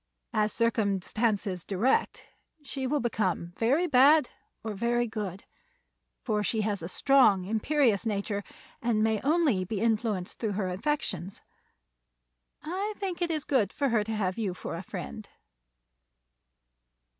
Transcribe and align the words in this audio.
As 0.33 0.51
circumstances 0.51 1.63
direct 1.63 2.25
she 2.63 2.87
will 2.87 2.99
become 3.01 3.53
very 3.55 3.85
bad 3.85 4.31
or 4.63 4.73
very 4.73 5.05
good, 5.07 5.43
for 6.23 6.43
she 6.43 6.61
has 6.61 6.81
a 6.81 6.87
strong, 6.87 7.45
imperious 7.45 8.03
nature 8.03 8.43
and 8.81 9.03
may 9.03 9.21
only 9.21 9.63
be 9.63 9.79
influenced 9.79 10.39
through 10.39 10.53
her 10.53 10.69
affections. 10.69 11.43
I 12.63 12.95
think 12.97 13.21
it 13.21 13.29
is 13.29 13.43
good 13.43 13.71
for 13.71 13.89
her 13.89 14.03
to 14.03 14.13
have 14.15 14.39
you 14.39 14.55
for 14.55 14.75
a 14.75 14.81
friend." 14.81 15.29